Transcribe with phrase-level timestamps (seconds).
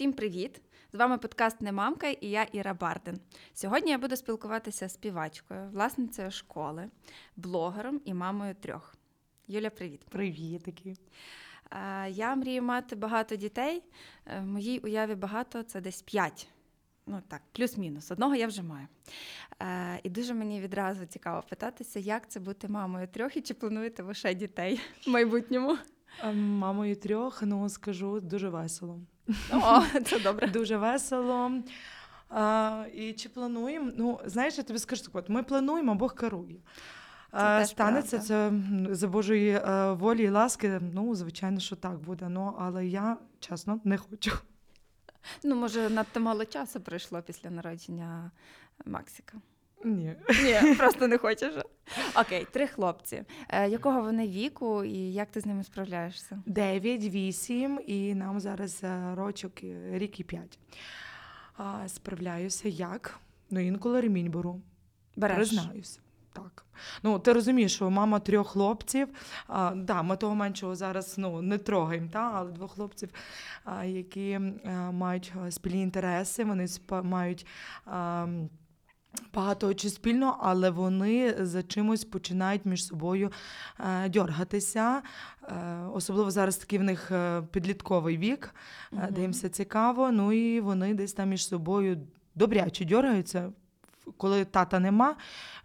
[0.00, 0.60] Всім привіт!
[0.92, 3.20] З вами подкаст Не мамка і я Іра Барден.
[3.54, 6.90] Сьогодні я буду спілкуватися з співачкою, власницею школи,
[7.36, 8.94] блогером і мамою трьох.
[9.48, 10.00] Юля, привіт.
[10.04, 10.94] Привітики.
[11.70, 13.82] Е, Я мрію мати багато дітей.
[14.26, 16.48] Е, В моїй уяві багато це десь п'ять.
[17.06, 18.10] Ну так, плюс-мінус.
[18.10, 18.86] Одного я вже маю.
[19.62, 24.02] Е, І дуже мені відразу цікаво питатися, як це бути мамою трьох і чи плануєте
[24.02, 25.78] ви ще дітей в майбутньому?
[26.22, 29.00] А Мамою трьох, ну скажу, дуже весело.
[29.52, 30.46] О, це добре.
[30.52, 31.50] Дуже весело.
[32.28, 33.90] А, і чи плануємо?
[33.96, 36.56] Ну, знаєш, я тобі скажу так, от ми плануємо, Бог керує.
[37.30, 38.26] А, Станеться правда.
[38.88, 40.80] це за Божої е, волі і ласки.
[40.94, 42.28] Ну, звичайно, що так буде.
[42.28, 44.32] Ну, але я чесно не хочу.
[45.44, 48.30] Ну, може, надто мало часу пройшло після народження
[48.86, 49.38] Максика.
[49.84, 50.14] Ні.
[50.44, 51.54] Ні, просто не хочеш.
[52.16, 53.22] Окей, три хлопці.
[53.48, 56.42] Е, якого вони віку і як ти з ними справляєшся?
[56.46, 60.58] Дев'ять, вісім, і нам зараз е, рочок, е, рік і п'ять.
[61.56, 63.18] А, справляюся як?
[63.50, 64.60] Ну, інколи ремінь беру.
[65.16, 65.36] Береш?
[65.50, 66.00] Признаюся.
[66.32, 66.64] Так.
[67.02, 69.08] Ну, ти розумієш, що мама трьох хлопців.
[69.46, 73.10] А, да, ми того меншого зараз ну, не трогаємо, та, але двох хлопців,
[73.64, 77.46] а, які а, мають спільні інтереси, вони спа- мають.
[77.86, 78.26] А,
[79.34, 83.32] Багато чи спільно, але вони за чимось починають між собою
[83.80, 85.02] е, дьоргатися.
[85.42, 85.54] Е,
[85.94, 88.54] особливо зараз такий в них е, підлітковий вік,
[88.92, 89.06] Мгм.
[89.10, 90.12] де їм все цікаво.
[90.12, 91.98] Ну і вони десь там між собою
[92.34, 93.52] добряче дьоргаються.
[94.16, 95.16] Коли тата нема,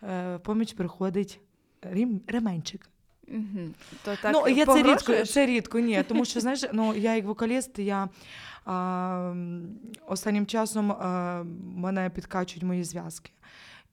[0.04, 1.40] е, поміч приходить
[1.82, 2.90] рім, ременчик.
[3.28, 3.70] Угу.
[4.04, 6.04] То так ну, я це рідко, це рідко, ні.
[6.08, 8.10] Тому що, знаєш, ну, я як вокаліст, я
[10.08, 11.44] останнім часом а,
[11.76, 13.32] мене підкачують мої зв'язки.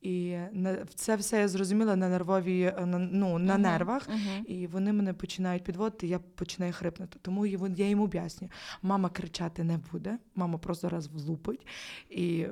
[0.02, 4.08] І на- це все я зрозуміла на нервовій, е, на, ну, на Мгм, нервах.
[4.08, 4.44] мгм.
[4.48, 7.18] І вони мене починають підводити, я починаю хрипнути.
[7.22, 8.50] Тому я їм об'яснюю.
[8.82, 11.66] Мама кричати не буде, мама просто раз влупить.
[12.10, 12.46] І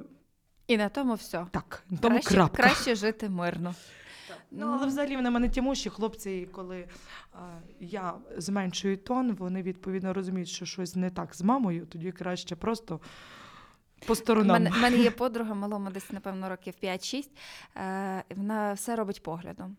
[0.66, 1.46] І на тому все.
[1.50, 2.62] так, тому краще, крапка.
[2.62, 3.74] краще жити мирно.
[4.50, 6.88] Ну, але взагалі на мене тямущі хлопці, коли
[7.32, 7.38] а,
[7.80, 13.00] я зменшую тон, вони відповідно розуміють, що щось не так з мамою, тоді краще просто
[14.06, 17.28] по У мене, мене є подруга, малому десь, напевно, років 5-6.
[17.76, 19.76] Е, вона все робить поглядом.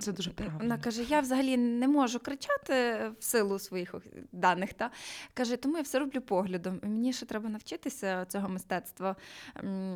[0.00, 0.58] Це дуже правильно.
[0.60, 2.72] Вона каже: я взагалі не можу кричати
[3.18, 3.94] в силу своїх
[4.32, 4.72] даних.
[4.72, 4.90] Та
[5.34, 6.80] каже, тому я все роблю поглядом.
[6.82, 9.16] І мені ще треба навчитися цього мистецтва.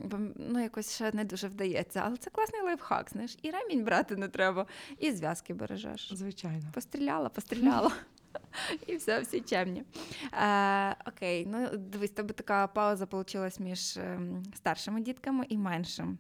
[0.05, 2.03] Бо ну якось ще не дуже вдається.
[2.07, 3.11] Але це класний лайфхак.
[3.11, 4.67] Знаєш, і ремінь брати не треба,
[4.99, 6.13] і зв'язки бережеш.
[6.15, 6.65] Звичайно.
[6.73, 7.91] Постріляла, постріляла.
[8.87, 9.83] І все, всі чемні.
[10.33, 16.19] Е, окей, ну дивись, тебе така пауза вийшла між ем, старшими дітками і меншим.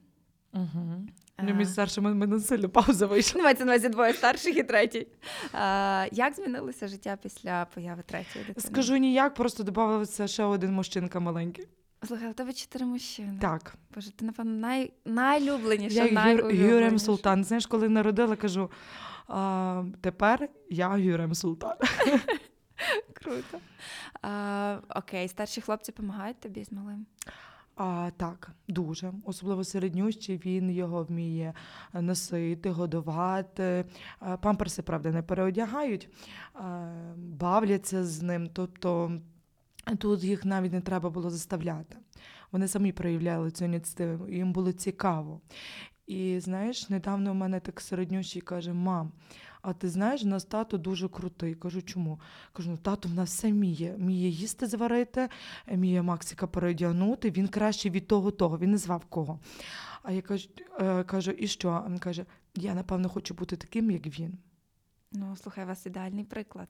[0.52, 1.06] Угу.
[1.42, 3.42] Ну, між старшими в мене сильно пауза вийшла.
[3.42, 5.06] Мається на увазі двоє старших і третій.
[5.54, 8.66] Е, як змінилося життя після появи третьої дитини?
[8.72, 11.68] Скажу ніяк, просто додавався ще один мужчинка маленький.
[12.06, 13.38] Слухай, у тебе чотири мужчини.
[13.40, 13.74] Так.
[13.94, 14.92] Боже, ти, напевно, най...
[15.04, 16.36] найлюбленіша, Я.
[16.36, 17.44] Гюрем Султан.
[17.44, 18.70] Знаєш, коли народила, кажу.
[19.28, 21.76] А, тепер я Гюрем Султан.
[23.14, 23.58] Круто.
[24.22, 27.06] А, окей, старші хлопці допомагають тобі з малим?
[27.76, 29.12] А, так, дуже.
[29.24, 31.54] Особливо середнющий, він його вміє
[31.92, 33.84] носити, годувати.
[34.40, 36.08] Памперси, правда, не переодягають,
[37.16, 38.50] бавляться з ним.
[38.52, 39.12] Тобто
[39.98, 41.96] тут їх навіть не треба було заставляти.
[42.52, 45.40] Вони самі проявляли цю ініціативу, їм було цікаво.
[46.06, 49.12] І знаєш, недавно у мене так середнющий каже: мам,
[49.66, 51.54] а ти знаєш, в нас тато дуже крутий.
[51.54, 52.20] Кажу, чому?
[52.52, 53.94] Кажу, ну тато в нас все вміє.
[53.98, 55.28] Вміє їсти зварити,
[55.66, 59.40] вміє Максика переодягнути, він краще від того того, він не звав кого.
[60.02, 60.48] А я кажу,
[60.80, 61.84] е, кажу, і що?
[61.88, 64.38] Він каже: я напевно хочу бути таким, як він.
[65.12, 66.68] Ну, слухай, у вас ідеальний приклад.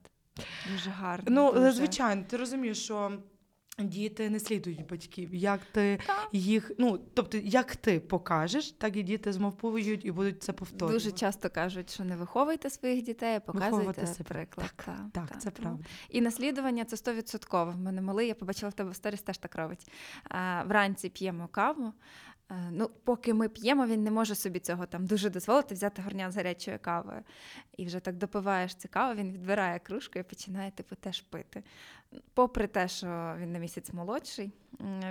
[0.71, 1.25] Дуже гарно.
[1.29, 1.71] Ну, дуже.
[1.71, 3.11] звичайно, ти розумієш, що.
[3.87, 5.35] Діти не слідують батьків.
[5.35, 6.29] Як ти Так.
[6.31, 10.93] їх, ну тобто, як ти покажеш, так і діти змовповують і будуть це повторювати.
[10.93, 14.29] Дуже часто кажуть, що не виховуйте своїх дітей, а показуйте себе.
[14.29, 14.73] приклад.
[14.75, 15.35] Так, Та, Так, та.
[15.39, 15.83] це правда.
[16.09, 17.71] І наслідування це 100%.
[17.73, 19.91] В мене малий, я побачила в тебе в сторіс, теж так робить.
[20.29, 21.93] А, вранці п'ємо каву.
[22.71, 26.35] Ну, поки ми п'ємо, він не може собі цього там дуже дозволити взяти горняк з
[26.35, 27.21] гарячою кавою.
[27.77, 31.63] І вже так допиваєш цю каву, він відбирає кружку і починає типу теж пити.
[32.33, 34.51] Попри те, що він на місяць молодший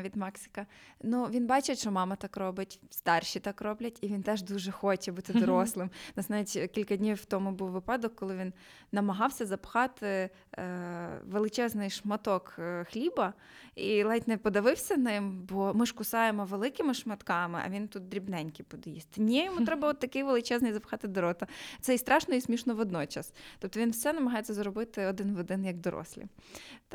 [0.03, 0.67] від Максика,
[1.03, 5.13] ну він бачить, що мама так робить, старші так роблять, і він теж дуже хоче
[5.13, 5.91] бути дорослим.
[6.17, 8.53] Нас навіть кілька днів тому був випадок, коли він
[8.93, 13.33] намагався запхати е, величезний шматок е, хліба
[13.75, 18.67] і ледь не подавився ним, бо ми ж кусаємо великими шматками, а він тут дрібненький
[18.71, 19.21] буде їсти.
[19.21, 21.47] Ні, йому треба от такий величезний запхати до рота.
[21.81, 23.33] Це і страшно, і смішно водночас.
[23.59, 26.27] Тобто він все намагається зробити один в один, як дорослі.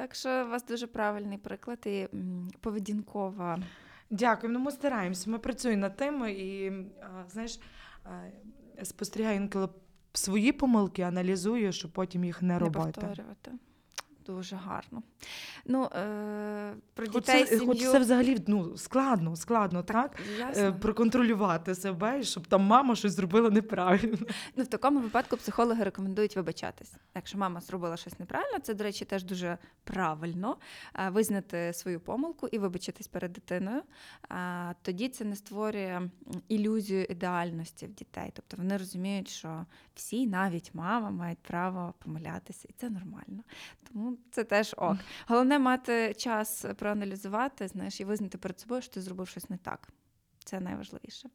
[0.01, 2.07] Так що у вас дуже правильний приклад і
[2.59, 3.59] поведінкова.
[4.09, 4.53] Дякую.
[4.53, 5.29] Ну, ми стараємося.
[5.29, 6.71] Ми працюємо над тим і
[7.29, 7.59] знаєш,
[8.83, 9.69] спостерігаю інколи
[10.13, 13.01] свої помилки, аналізую, щоб потім їх не Не робити.
[13.01, 13.51] повторювати.
[14.25, 15.03] Дуже гарно.
[15.65, 17.67] Ну, е, про Хоч дітей це, сім'ю.
[17.67, 20.19] хоч це взагалі ну, складно, складно, так?
[20.57, 24.17] Е, Проконтролювати себе, щоб там мама щось зробила неправильно.
[24.55, 26.93] Ну, в такому випадку психологи рекомендують вибачатись.
[27.15, 30.57] Якщо мама зробила щось неправильно, це, до речі, теж дуже правильно
[30.95, 33.81] е, визнати свою помилку і вибачитись перед дитиною.
[34.81, 36.09] Тоді це не створює
[36.47, 38.31] ілюзію ідеальності в дітей.
[38.33, 39.65] Тобто вони розуміють, що
[39.95, 43.43] всі, навіть мама, мають право помилятися, і це нормально.
[43.91, 44.97] Тому це теж ок.
[45.27, 49.89] Головне мати час проаналізувати, знаєш, і визнати перед собою, що ти зробив щось не так.
[50.43, 51.29] Це найважливіше.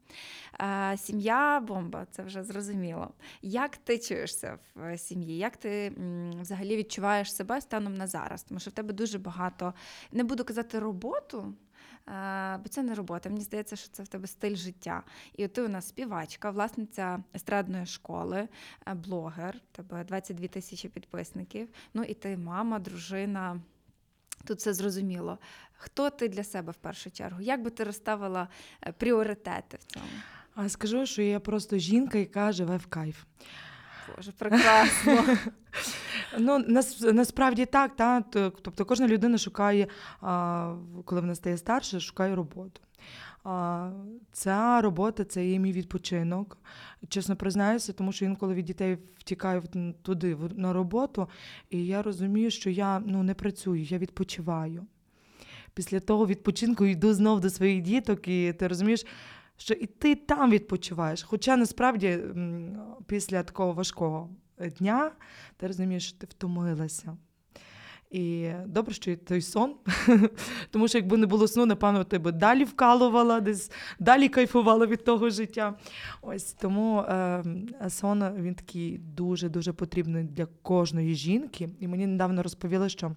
[0.61, 3.13] Е, сім'я бомба, це вже зрозуміло.
[3.41, 5.37] Як ти чуєшся в е, сім'ї?
[5.37, 5.93] Як ти
[6.41, 8.43] взагалі відчуваєш себе станом на зараз?
[8.43, 9.73] Тому що в тебе дуже багато,
[10.11, 11.53] не буду казати роботу.
[12.07, 13.29] Е, Бо це не робота.
[13.29, 15.03] Мені здається, що це в тебе стиль життя.
[15.35, 18.47] І от ти у нас співачка, власниця естрадної школи,
[18.87, 21.69] е, блогер, тебе 22 тисячі підписників.
[21.93, 23.61] Ну і ти мама, дружина.
[24.45, 25.37] Тут все зрозуміло.
[25.77, 27.41] Хто ти для себе в першу чергу?
[27.41, 28.47] Як би ти розставила
[28.87, 30.05] е, пріоритети в цьому?
[30.55, 33.23] А скажу, що я просто жінка, яка живе в кайф.
[34.15, 35.37] Боже, прекрасно.
[36.39, 38.21] Ну, нас, насправді так, та,
[38.61, 39.87] тобто кожна людина шукає,
[41.05, 42.81] коли вона стає старше, шукає роботу.
[44.31, 46.57] Ця робота це є мій відпочинок.
[47.09, 49.63] Чесно признаюся, тому що інколи від дітей втікаю
[50.01, 51.29] туди на роботу,
[51.69, 54.85] і я розумію, що я ну, не працюю, я відпочиваю.
[55.73, 59.05] Після того відпочинку йду знов до своїх діток, і ти розумієш,
[59.57, 61.23] що і ти там відпочиваєш.
[61.23, 62.19] Хоча насправді
[63.07, 64.29] після такого важкого
[64.79, 65.11] дня
[65.57, 67.17] ти розумієш, що ти втомилася.
[68.11, 69.75] І добре, що є той сон,
[70.71, 75.03] тому що якби не було сну, напевно, ти би далі вкалувала, десь далі кайфувала від
[75.03, 75.75] того життя.
[76.21, 77.43] Ось тому е,
[77.89, 81.69] сон він такий дуже-дуже потрібний для кожної жінки.
[81.79, 83.15] І мені недавно розповіли, що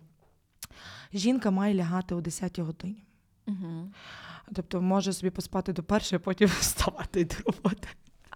[1.12, 3.04] жінка має лягати о 10 годині.
[3.46, 3.90] Угу.
[4.54, 7.88] Тобто може собі поспати до першої, а потім вставати до роботи.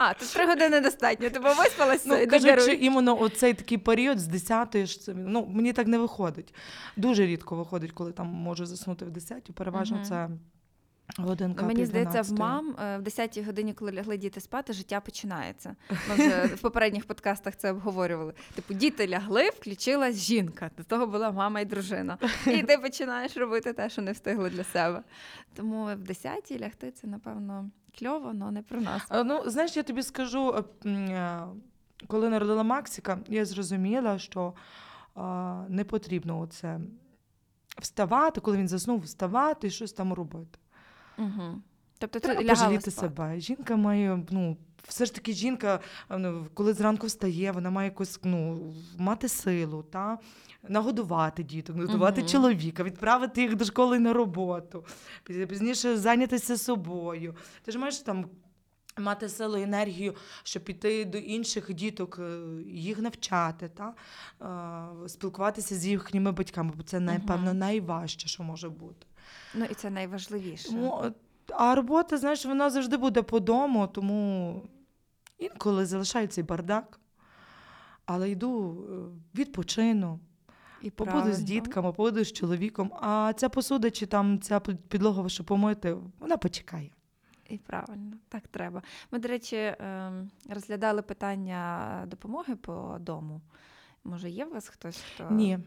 [0.04, 1.30] А, тут три години достатньо.
[1.30, 5.86] Ти виспалася Ну, що іменно оцей такий період з 10 ж це ну мені так
[5.86, 6.54] не виходить.
[6.96, 10.04] Дуже рідко виходить, коли там можу заснути в 10, переважно Мгм.
[10.06, 10.28] це
[11.18, 11.62] годинка.
[11.62, 15.76] Ну, мені здається, в мам е, в 10-й годині, коли лягли діти спати, життя починається.
[15.90, 18.32] Ми вже в попередніх подкастах це обговорювали.
[18.54, 20.70] Типу, діти лягли, включилась жінка.
[20.76, 22.18] До того була мама і дружина.
[22.46, 25.02] І ти починаєш робити те, що не встигли для себе.
[25.54, 29.02] Тому в 10-й лягти це, напевно, кльово, але не про нас.
[29.08, 31.46] А, Ну, знаєш, я тобі скажу, е, е,
[32.06, 34.55] коли народила Максика, я зрозуміла, що
[35.14, 36.81] а, не потрібно оце
[37.81, 40.58] вставати, коли він заснув, вставати і щось там робити.
[41.19, 41.62] Угу.
[41.99, 43.08] Тобто ти Треба лягала пожаліти спати.
[43.08, 43.41] себе.
[43.41, 44.56] Жінка має, ну,
[44.88, 45.81] все ж таки, жінка,
[46.11, 50.19] ну, коли зранку встає, вона має якось ну, мати силу, та?
[50.69, 52.31] нагодувати діток, нагодувати Мгм.
[52.31, 54.85] чоловіка, відправити їх до школи на роботу,
[55.25, 57.35] пізніше зайнятися собою.
[57.62, 58.26] Ти ж маєш там.
[58.99, 63.94] Мати силу і енергію, щоб піти до інших діток, е, їх навчати, та?
[65.08, 69.06] спілкуватися з їхніми батьками, бо це, напевно, найважче, що може бути.
[69.55, 70.69] Ну і це найважливіше.
[70.82, 71.15] От,
[71.51, 74.63] а робота, знаєш, вона завжди буде по дому, тому
[75.39, 77.01] інколи залишаю цей бардак,
[78.06, 80.20] але йду, е, відпочину,
[80.82, 85.44] і побуду з дітками, побуду з чоловіком, а ця посуда чи там ця підлога, що
[85.44, 86.91] помити, вона почекає.
[87.48, 88.82] І правильно, так треба.
[89.10, 93.41] Ми, до речі, ем, розглядали питання допомоги по дому.
[94.05, 95.58] Може, є у вас хтось, хто Ні,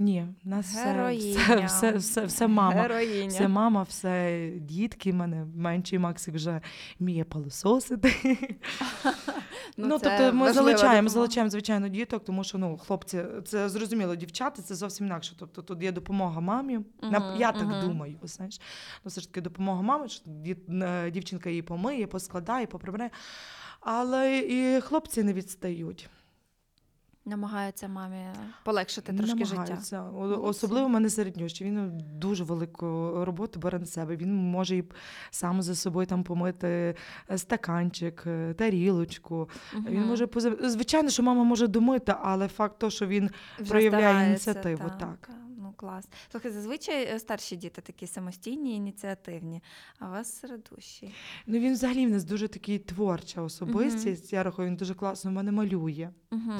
[0.00, 1.40] ні, нас все, Героїня.
[1.40, 2.82] все, все, все, все мама.
[2.82, 3.28] героїня?
[3.28, 5.12] Все мама, все дітки.
[5.12, 6.60] мене менший Максик вже
[7.00, 8.14] вміє пилососити.
[9.76, 14.62] Ну, це тобто ми залучаємо, залучаємо, звичайно, діток, тому що ну, хлопці, це зрозуміло, дівчата
[14.62, 15.34] це зовсім інакше.
[15.38, 16.80] Тобто тут є допомога мамі.
[17.02, 17.88] Мгм, я так мгм.
[17.88, 18.60] думаю, знаєш.
[19.04, 20.22] Ну, все ж таки допомога мамі, що
[20.70, 23.10] е, дівчинка її помиє, поскладає, поприбирає.
[23.80, 26.10] Але і хлопці не відстають.
[27.24, 28.26] Намагаються мамі
[28.64, 29.54] полегшити трошки життя.
[29.54, 30.02] Намагаються.
[30.02, 30.40] Молодці.
[30.42, 31.64] Особливо в мене середньощі.
[31.64, 32.86] Він дуже велику
[33.24, 34.16] роботу бере на себе.
[34.16, 34.84] Він може і
[35.30, 36.94] сам за собою там помити
[37.30, 39.48] е, стаканчик, е, тарілочку.
[39.88, 44.04] Він може поза- звичайно, що мама може домити, але факт то, що він Вже проявляє
[44.04, 45.26] старається, ініціативу, та, так.
[45.26, 45.32] та.
[45.62, 46.08] Ну, клас.
[46.30, 49.62] Слухай, зазвичай е, старші діти такі самостійні, ініціативні,
[49.98, 51.14] а у вас середущі.
[51.46, 54.32] ну він взагалі в нас дуже такий творча особистість.
[54.32, 56.10] Я рахую, він дуже класно в мене малює.
[56.32, 56.52] Угу.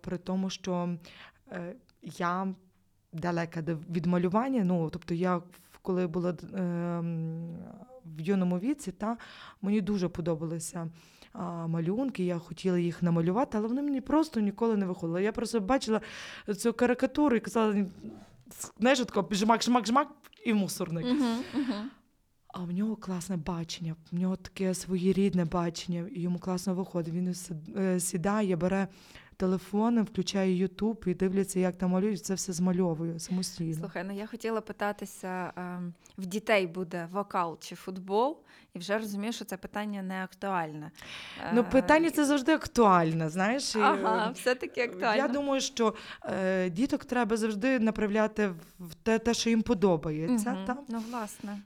[0.00, 0.96] При тому, що
[1.52, 2.54] е, я
[3.12, 4.64] далека від малювання.
[4.64, 5.42] Ну, тобто, я
[5.82, 6.34] коли була е,
[8.04, 9.16] в юному віці, та
[9.62, 10.88] мені дуже подобалися.
[11.66, 15.22] Малюнки, я хотіла їх намалювати, але вони мені просто ніколи не виходили.
[15.22, 16.00] Я просто бачила
[16.56, 17.86] цю карикатуру і казала,
[18.80, 18.98] знаєш,
[19.30, 20.08] жмак, жмак, жмак
[20.44, 21.06] і мусорник.
[21.06, 21.90] Мгм, мгм.
[22.60, 27.14] А в нього класне бачення, в нього таке своєрідне бачення, і йому класно виходить.
[27.14, 27.34] Він
[27.76, 28.88] е, сідає, бере
[29.38, 33.74] телефон, включає Ютуб і дивляться, як там малюють, це все змальовує самостійно.
[33.74, 38.38] Слухай, ну я хотіла питатися, ем, в дітей буде вокал чи футбол,
[38.74, 40.90] і вже розумію, що це питання не актуальне.
[41.54, 43.76] Ну, Е, питання це завжди актуальне, знаєш.
[43.76, 45.22] Ага, е, все-таки актуально.
[45.22, 50.52] Я думаю, що е, діток треба завжди направляти в те, те що їм подобається.
[50.52, 50.76] Мгм, Та?
[50.88, 51.58] Ну, власне.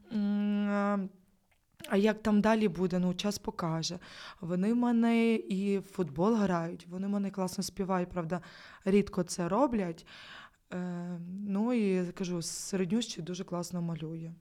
[1.88, 3.98] А, як там далі буде, ну час покаже.
[4.40, 8.40] Вони мене і в футбол грають, вони мене класно співають, правда,
[8.84, 10.06] рідко це роблять.
[10.72, 14.32] Е, ну і кажу, середнющий дуже класно малює.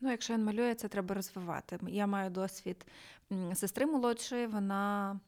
[0.00, 1.78] Ну, якщо він малює, це треба розвивати.
[1.88, 2.86] Я маю досвід
[3.54, 5.20] сестри молодшої, вона,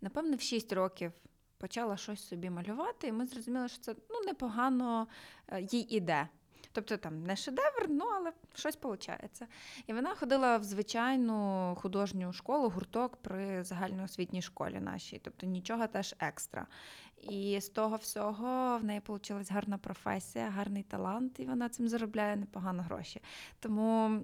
[0.00, 1.12] напевно, в 6 років
[1.58, 5.06] почала щось собі малювати, і ми зрозуміли, що це ну, непогано
[5.48, 6.28] е, їй іде.
[6.72, 9.42] Тобто там не шедевр, ну але щось виходить.
[9.86, 16.14] І вона ходила в звичайну художню школу, гурток при загальноосвітній школі нашій, тобто нічого теж
[16.18, 16.66] екстра.
[17.22, 22.36] І з того всього в неї вийшла гарна професія, гарний талант, і вона цим заробляє
[22.36, 23.20] непогано гроші.
[23.60, 24.20] Тому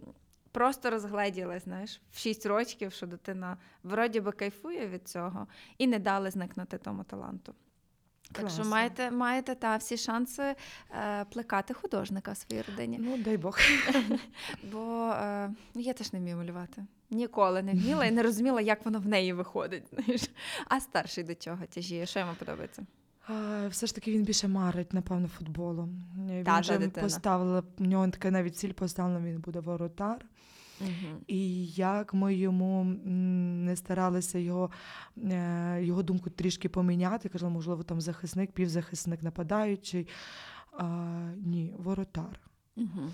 [0.52, 5.46] просто розгледілась, знаєш, в 6 років, що дитина вроді би кайфує від цього
[5.78, 7.54] і не дали зникнути тому таланту.
[8.42, 12.98] Так що маєте, маєте та всі шанси е, плекати художника в своїй родині.
[13.00, 13.58] Ну, дай Бог.
[14.72, 16.84] Бо е, ну, я теж не вмію малювати.
[17.10, 19.84] Ніколи не вміла і не розуміла, як воно в неї виходить.
[20.68, 22.06] А старший до чого тяжіє?
[22.06, 22.86] Що йому подобається?
[23.68, 26.04] Все ж таки він більше марить, напевно, футболом.
[26.28, 27.04] Він Та, та вже дитина.
[27.06, 30.26] поставила, в нього така навіть ціль поставлена, він буде воротар.
[30.84, 31.20] Угу.
[31.26, 32.84] І як ми йому
[33.64, 34.70] не старалися його,
[35.24, 40.08] е, його думку трішки поміняти, казали, можливо, там захисник, півзахисник, нападаючий.
[40.78, 40.84] А,
[41.36, 42.40] ні, воротар.
[42.76, 43.10] Угу.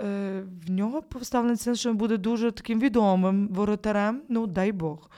[0.00, 4.22] Е, в нього поставлено це, що він буде дуже таким відомим воротарем.
[4.28, 5.10] Ну, дай Бог.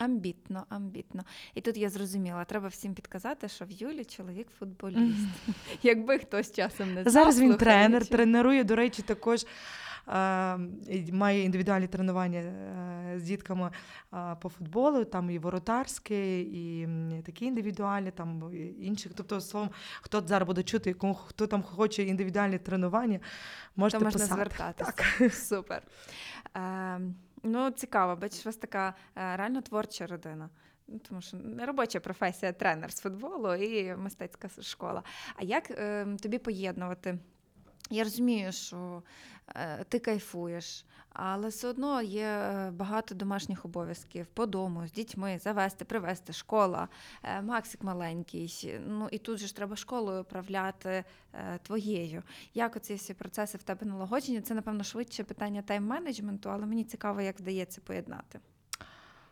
[0.00, 1.24] Амбітно, амбітно.
[1.54, 5.28] І тут я зрозуміла, треба всім підказати, що в Юлі чоловік футболіст.
[5.82, 9.46] Якби хтось часом не знав, Зараз він тренер, тренує, до речі, також.
[11.12, 13.70] Має індивідуальні тренування е, з дітками
[14.40, 16.88] по футболу, там і воротарське, і
[17.26, 19.10] такі індивідуальні, там інші.
[19.14, 19.70] Тобто, словом,
[20.02, 23.20] хто зараз буде чути, хто там хоче індивідуальні тренування,
[23.76, 24.34] можете можна писати.
[24.34, 25.30] звертатися.
[25.30, 25.82] Супер.
[26.56, 27.00] Е,
[27.42, 30.50] ну, цікаво, бачиш, у вас така е, реально творча родина.
[30.88, 35.02] Ну, Тому що не робоча професія тренер з футболу і мистецька школа.
[35.36, 37.18] А як е, тобі поєднувати?
[37.90, 39.02] Я розумію, що
[39.54, 45.38] е, ти кайфуєш, але все одно є е, багато домашніх обов'язків по дому, з дітьми,
[45.42, 46.88] завести, привезти, школа,
[47.22, 48.78] е, Максик маленький.
[48.86, 51.04] Ну і тут же ж треба школою управляти
[51.62, 52.22] твоєю.
[52.54, 54.40] Як оці всі процеси в тебе налагоджені?
[54.40, 58.40] Це, напевно, швидше питання тайм-менеджменту, але мені цікаво, як вдається поєднати.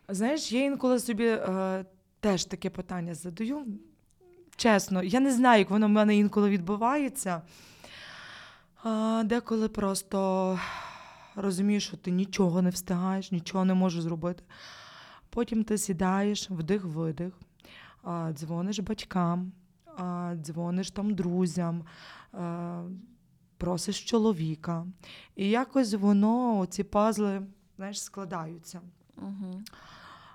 [0.09, 1.85] Знаєш, я інколи собі е,
[2.21, 3.67] теж таке питання задаю.
[4.57, 7.43] Чесно, я не знаю, як воно в мене інколи відбувається.
[8.83, 10.59] А, деколи просто
[11.37, 14.43] розумієш, що ти нічого не встигаєш, нічого не можеш зробити.
[15.31, 17.33] Потім ти сідаєш, вдих-видих,
[18.33, 19.53] дзвониш батькам,
[20.35, 21.85] дзвониш там друзям,
[23.57, 24.87] просиш чоловіка.
[25.37, 27.43] І якось воно, ці пазли,
[27.77, 28.81] знаєш, складаються.
[29.17, 29.63] Угу.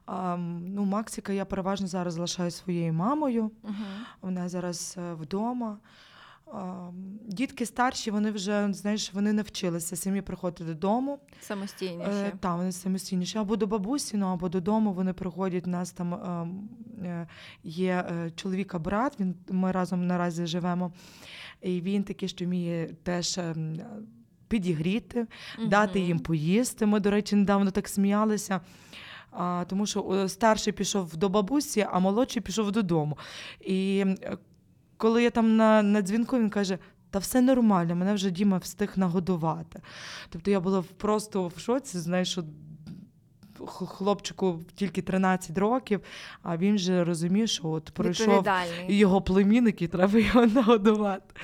[0.05, 3.51] А, ну, Максика я переважно зараз залишаю своєю мамою.
[3.63, 3.73] Угу.
[4.21, 5.77] Вона зараз е, вдома.
[7.27, 11.19] Дітки старші, вони вже знаєш, вони навчилися самі приходити додому.
[11.41, 12.09] Самостійніше.
[12.11, 13.37] Е, та, вони самостійніші.
[13.37, 14.93] Або до бабусі, ну, або додому.
[14.93, 15.67] Вони приходять.
[15.67, 16.47] У нас там е,
[17.07, 17.27] е,
[17.63, 20.93] є е, чоловіка брат, він, ми разом наразі живемо.
[21.61, 23.37] І він такий, що вміє теж.
[23.37, 23.79] е, м,
[24.47, 25.27] Підігріти,
[25.67, 26.85] дати їм поїсти.
[26.85, 28.61] Ми, до речі, недавно так сміялися.
[29.31, 33.17] А, тому що е, старший пішов до бабусі, а молодший пішов додому.
[33.61, 34.37] І е,
[35.03, 36.77] коли я там на, на дзвінку, він каже:
[37.09, 39.81] та все нормально, мене вже Діма встиг нагодувати.
[40.29, 42.43] Тобто я була просто в шоці, знаєш, що
[43.67, 46.01] хлопчику тільки 13 років,
[46.43, 48.47] а він вже розумів, що от пройшов
[48.87, 51.35] його племінник і треба його нагодувати.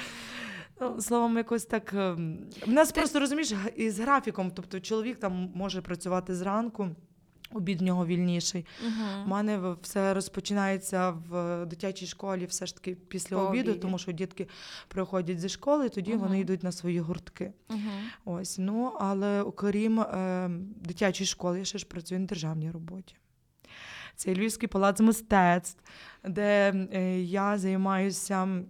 [0.81, 1.93] Ну, словом, якось так.
[1.93, 4.51] ем, В нас Ти- просто розумієш із графіком.
[4.55, 6.89] Тобто чоловік там може працювати зранку,
[7.53, 8.65] Обід в нього вільніший.
[8.83, 9.27] У Угу.
[9.27, 13.79] мене все розпочинається в дитячій школі все ж таки після По обіду, обіді.
[13.81, 14.47] тому що дітки
[14.87, 16.19] приходять зі школи, тоді Мгм.
[16.21, 17.53] вони йдуть на свої гуртки.
[17.69, 17.79] Угу.
[18.25, 23.15] Ось ну але окрім е, дитячої школи, я ще ж працюю на державній роботі.
[24.15, 25.83] Це Львівський палац мистецтв,
[26.23, 28.63] де е, я займаюся,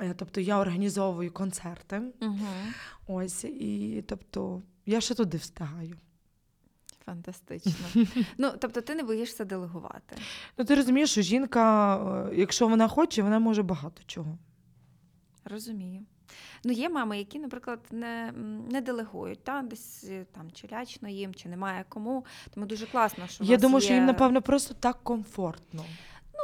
[0.00, 2.02] е, тобто я організовую концерти.
[2.22, 2.38] Угу.
[3.06, 5.96] Ось і тобто я ще туди встигаю.
[7.08, 8.04] Фантастично.
[8.38, 10.16] ну, тобто, ти не боїшся делегувати.
[10.58, 14.38] Ну ти розумієш, що жінка, е, якщо вона хоче, вона може багато чого.
[15.44, 16.02] Розумію.
[16.64, 18.32] Ну, є мами, які, наприклад, не,
[18.70, 19.62] не делегують, та?
[19.62, 22.24] десь е, там чи лячно їм, чи немає кому.
[22.54, 23.84] Тому дуже класно, що Я думаю, є...
[23.84, 25.84] що їм, напевно, просто так комфортно.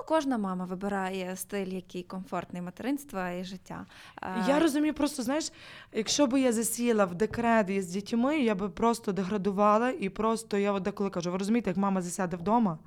[0.06, 3.87] Кожна мама вибирає стиль, який комфортний материнства і життя.
[4.23, 5.52] Е, Я розумію, просто знаєш,
[5.92, 10.73] якщо б я засіла в декрет із дітьми, я би просто деградувала і просто я
[10.73, 12.78] от деколи кажу, ви розумієте, як мама засяде вдома,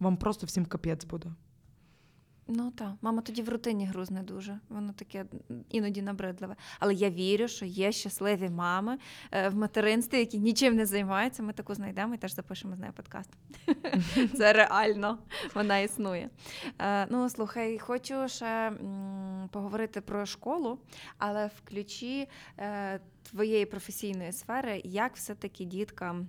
[0.00, 1.28] вам просто всім капець буде.
[2.50, 4.58] Ну так, мама тоді в рутині грузне дуже.
[4.68, 5.24] Воно таке
[5.70, 6.56] іноді набридливе.
[6.80, 8.98] Але я вірю, що є щасливі мами
[9.30, 11.42] е, в материнстві, які нічим не займаються.
[11.42, 13.30] Ми таку знайдемо і теж запишемо з нею подкаст.
[14.36, 15.18] Це реально,
[15.54, 16.30] вона існує.
[16.78, 18.72] Е, Ну, слухай, хочу ще
[19.50, 20.78] поговорити про школу,
[21.18, 22.28] але в ключі
[22.58, 23.00] е,
[23.30, 26.28] твоєї професійної сфери, як все-таки діткам.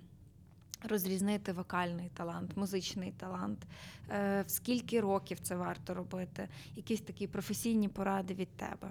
[0.88, 3.58] Розрізнити вокальний талант, музичний талант,
[4.10, 8.88] е, в скільки років це варто робити, якісь такі професійні поради від тебе.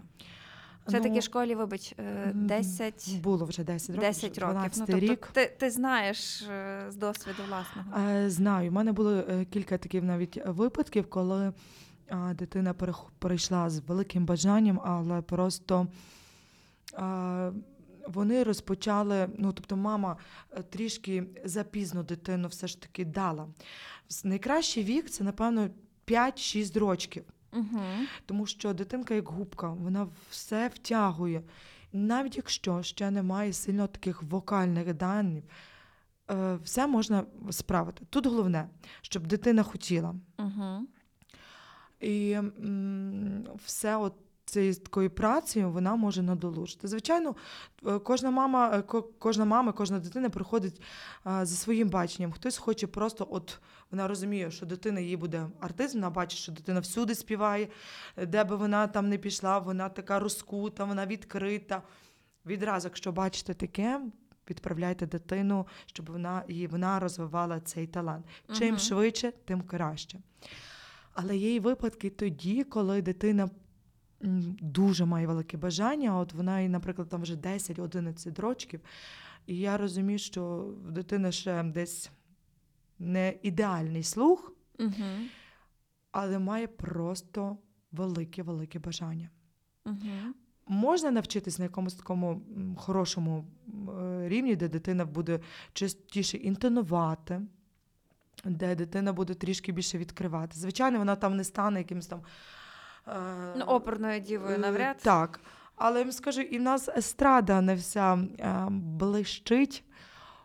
[0.88, 4.02] Все таки Ну, школі, вибач, е, 10, Було вже 10 років.
[4.10, 4.72] 10 вже років.
[4.78, 5.30] Ну, тобто рік.
[5.34, 8.10] ти, ти знаєш е, з досвіду власного.
[8.10, 11.54] Е, Знаю, у мене було е, кілька таких навіть випадків, коли
[12.34, 12.74] дитина
[13.20, 15.88] перейшла з великим бажанням, але просто
[18.14, 20.18] вони розпочали, ну тобто мама
[20.52, 23.48] е, трішки запізно дитину все ж таки дала.
[24.24, 25.70] Найкращий вік це, напевно,
[26.08, 27.24] 5-6 рочків.
[27.54, 27.80] Угу.
[28.26, 31.44] Тому що дитинка як губка, вона все втягує.
[31.94, 35.44] Навіть якщо ще немає сильно таких вокальних даних,
[36.32, 38.06] е, все можна справити.
[38.10, 38.70] Тут головне,
[39.02, 40.16] щоб дитина хотіла.
[40.38, 40.88] Угу.
[42.00, 44.14] І м, все от
[44.50, 46.88] цією такою працею вона може надолужити.
[46.88, 47.36] Звичайно,
[47.86, 50.82] е, кожна мама, е, кожна мама, кожна дитина приходить
[51.24, 52.32] а, зі своїм баченням.
[52.32, 53.60] Хтось хоче просто, от
[53.92, 57.68] вона розуміє, що дитина їй буде артист, вона бачить, що дитина всюди співає,
[58.18, 61.82] е, де би вона там не пішла, вона така розкута, вона відкрита.
[62.46, 64.02] Відразу, якщо бачите таке,
[64.50, 68.26] відправляйте дитину, щоб вона і вона розвивала цей талант.
[68.54, 68.80] Чим Мгм.
[68.80, 70.20] швидше, тим краще.
[71.14, 73.50] Але є і випадки тоді, коли дитина
[74.62, 76.18] дуже має велике бажання.
[76.18, 78.80] От вона, наприклад, там вже 10-11 років,
[79.48, 82.12] і я розумію, що в дитини ще десь
[83.00, 85.06] не ідеальний слух, Угу.
[86.12, 87.58] але має просто
[87.92, 89.30] велике-велике бажання.
[89.86, 90.34] Угу.
[90.68, 92.42] Можна навчитись на якомусь такому
[92.78, 93.46] хорошому
[94.26, 95.40] рівні, де дитина буде
[95.74, 97.42] частіше інтонувати,
[98.46, 100.60] де дитина буде трішки більше відкривати.
[100.60, 102.22] Звичайно, вона там не стане якимось там.
[103.08, 103.12] Е,
[103.58, 104.98] Ну, оперною дівою е, навряд.
[104.98, 105.40] Так.
[105.76, 109.84] Але я вам скажу, і в нас естрада не вся е, блищить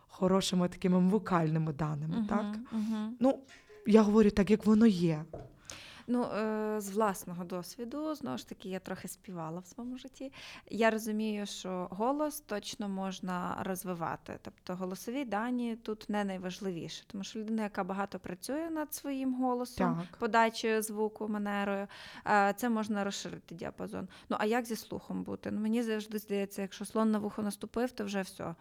[0.09, 2.17] хорошими такими вокальними даними.
[2.17, 2.57] Мгм, Так?
[2.73, 3.17] мгм.
[3.21, 3.39] Ну,
[3.87, 5.25] я говорю так, як воно є.
[6.07, 10.33] Ну, е, з власного досвіду, знову ж таки, я трохи співала в своєму житті.
[10.71, 14.39] Я розумію, що голос точно можна розвивати.
[14.43, 20.03] Тобто голосові дані тут не найважливіше, тому що людина, яка багато працює над своїм голосом,
[20.11, 20.19] Так.
[20.19, 21.87] подачею звуку, манерою,
[22.27, 24.09] е, це можна розширити діапазон.
[24.29, 25.51] Ну а як зі слухом бути?
[25.51, 28.55] Ну мені завжди здається, якщо слон на вухо наступив, то вже все.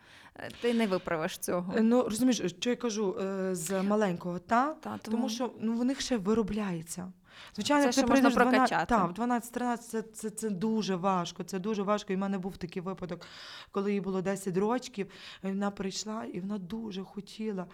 [0.62, 1.74] Ти не виправиш цього.
[1.78, 3.16] Е, Ну, розумієш, що я кажу
[3.52, 4.74] з маленького, та?
[4.74, 7.12] Та, Тому що ну, в них ще виробляється.
[7.56, 8.90] Звичайно, Це ти можна прийдеш в 12 прокачати.
[8.90, 11.44] та, в 12-13 це, це, це дуже важко.
[11.44, 12.14] Це дуже важко.
[12.14, 13.28] І в мене був такий випадок,
[13.72, 15.08] коли їй було 10 років,
[15.44, 17.66] вона прийшла і вона дуже хотіла.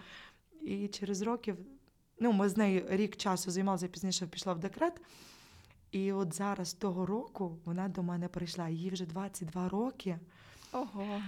[0.62, 1.56] І через років,
[2.20, 5.00] ну, ми з нею рік часу займалися, пізніше пішла в декрет.
[5.92, 8.68] І от зараз того року вона до мене прийшла.
[8.68, 10.18] Їй вже 22 роки.
[10.72, 11.22] Ого.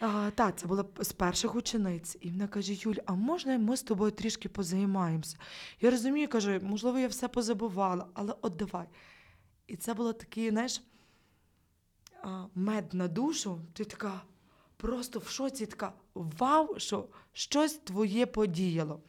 [0.00, 2.16] А, так, це була з перших учениць.
[2.20, 5.36] І вона каже: Юль, а можна ми з тобою трішки позаймаємося?
[5.80, 8.86] Я розумію, каже, можливо, я все позабувала, але от давай.
[9.66, 10.82] І це було такий, знаєш,
[12.54, 13.60] мед на душу.
[13.72, 14.22] Ти така
[14.76, 19.00] просто в шоці, така вау, що щось твоє подіяло.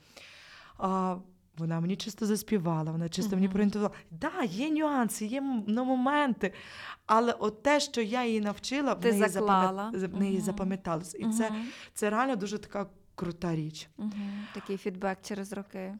[0.77, 1.17] А,
[1.57, 3.91] вона мені чисто заспівала, вона чисто мені проінтувала.
[4.19, 6.53] Так, да, є нюанси, є ну, моменти,
[7.05, 9.19] але от те, що я її навчила, в неї,
[10.07, 11.17] в неї запам'яталося.
[11.17, 11.51] І це,
[11.93, 13.89] це реально дуже така крута річ.
[14.53, 15.93] Такий фідбек через роки.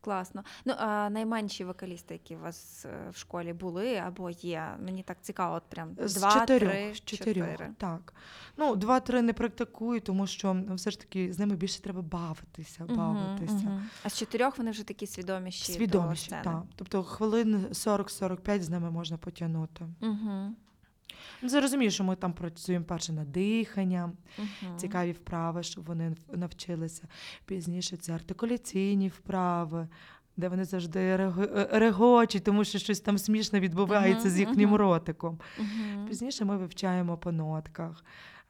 [0.00, 0.44] Класно.
[0.64, 5.16] Ну, а найменші вокалісти, які у вас е, в школі були або є, мені так
[5.20, 7.70] цікаво, от прям З два, чотирьох, три, з чотирьох, чотири.
[7.78, 8.14] так.
[8.56, 12.84] Ну, два-три не практикую, тому що ну, все ж таки з ними більше треба бавитися,
[12.84, 13.54] бавитися.
[13.54, 13.88] мгм.
[14.02, 15.72] А з чотирьох вони вже такі свідоміші.
[15.72, 16.62] до Свідоміші, так.
[16.76, 19.84] Тобто хвилин 40-45 з ними можна потягнути.
[20.02, 20.54] Угу.
[21.42, 24.48] Ну, Зрозумію, що ми там працюємо перше над диханням, Угу.
[24.76, 27.02] цікаві вправи, щоб вони навчилися.
[27.46, 29.88] Пізніше це артикуляційні вправи,
[30.36, 31.32] де вони завжди е,
[31.72, 34.78] регочуть, тому що щось там смішне відбувається Мгм, з їхнім мгм.
[34.78, 35.38] ротиком.
[36.08, 38.04] Пізніше ми вивчаємо по нотках.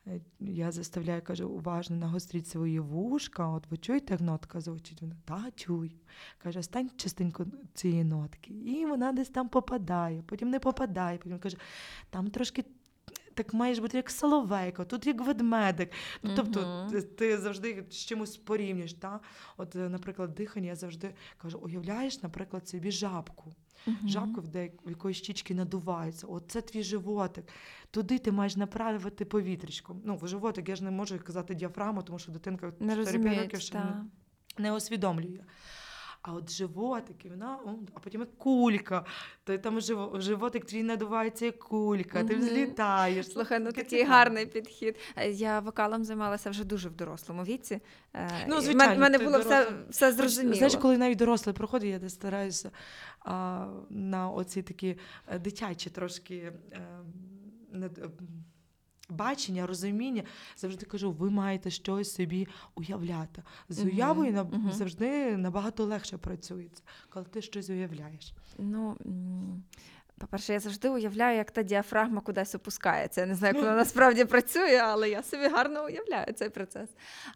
[0.07, 3.49] Е, Я заставляю, кажу, уважно нагостріть свої вушка.
[3.49, 5.03] От ви чуєте, як нотка звучить?
[5.03, 5.91] Вона та чую.
[6.39, 8.53] Каже, стань частинку цієї нотки.
[8.55, 11.19] І вона десь там попадає, потім не попадає.
[11.19, 11.57] Потім каже,
[12.11, 12.65] там трошки.
[13.35, 15.93] Так маєш бути як соловейко, тут як ведмедик.
[16.23, 16.91] Ну, Тобто Мгм.
[16.91, 18.93] ти, ти завжди з чимось порівнюєш.
[18.93, 19.21] Та?
[19.57, 23.55] От, наприклад, дихання я завжди кажу, уявляєш, наприклад, собі жабку.
[24.07, 26.27] Жабку, де в якоїсь щічки надувається.
[26.27, 27.45] От це твій животик.
[27.91, 30.03] Туди ти маєш направити повітрячком.
[30.05, 33.61] Ну, в животик я ж не можу казати діафрагму, тому що дитинка Не 4-5 років
[33.61, 34.05] ще не,
[34.59, 35.41] не усвідомлює.
[36.29, 37.59] А от животик, і вона,
[37.95, 39.05] а потім як кулька.
[39.45, 39.81] То там
[40.15, 43.33] животик твій надувається як кулька, ти взлітаєш.
[43.33, 44.97] Слухай, ну такий гарний підхід.
[45.17, 47.81] Е, Я вокалом займалася вже дуже в дорослому віці.
[48.15, 50.55] Е, Ну, звичайно, в мене було все, все зрозуміло.
[50.55, 52.71] Знаєш, коли навіть дорослий проходить, я десь стараюся
[53.91, 56.53] на оці такі е, дитячі трошки
[59.09, 60.23] бачення, розуміння.
[60.57, 63.43] Завжди кажу, ви маєте щось собі уявляти.
[63.69, 64.73] З уявою мгм.
[64.73, 68.35] завжди набагато легше працюється, коли ти щось уявляєш.
[68.59, 68.97] Ну,
[70.19, 73.21] по-перше, я завжди уявляю, як та діафрагма кудись опускається.
[73.21, 76.91] Я не знаю, як вона насправді працює, але я собі гарно уявляю цей процес.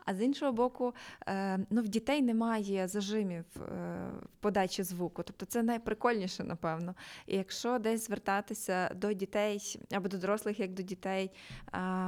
[0.05, 0.95] А з іншого боку,
[1.27, 3.61] е, ну, в дітей немає зажимів е,
[4.23, 5.23] в подачі звуку.
[5.23, 6.95] Тобто це найприкольніше, напевно.
[7.27, 11.31] І якщо десь звертатися до дітей або до дорослих, як до дітей,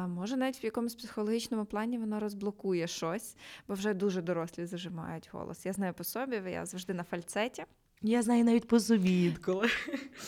[0.08, 3.36] може навіть в якомусь психологічному плані воно розблокує щось,
[3.68, 5.66] бо вже дуже дорослі зажимають голос.
[5.66, 7.64] Я знаю по собі, я завжди на фальцеті.
[8.04, 9.68] Я знаю навіть по собі інколи.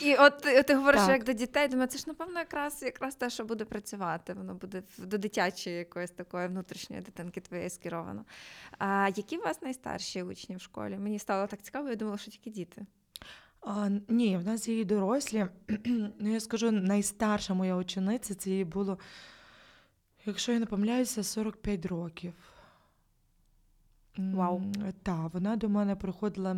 [0.01, 1.11] І от ти, ти говориш Так.
[1.11, 4.35] як до дітей, думаю, це ж напевно якраз якраз те, що буде працювати.
[4.35, 8.25] Воно буде до дитячої якоїсь такої внутрішньої дитинки твоєї скеровано.
[8.79, 10.99] А які у вас найстарші учні в школі?
[10.99, 12.87] Мені стало так цікаво, я думала, що тільки діти.
[13.61, 15.47] А, ні, в нас є і дорослі.
[16.19, 18.99] ну, я скажу, найстарша моя учениця, це їй було,
[20.25, 22.33] якщо я не помиляюся, 45 років.
[24.17, 24.63] Вау.
[25.03, 26.57] Так, вона до мене приходила